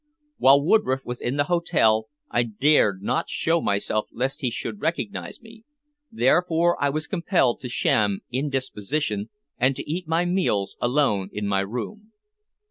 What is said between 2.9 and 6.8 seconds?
not show myself lest he should recognize me, therefore